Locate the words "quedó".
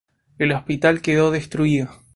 1.03-1.29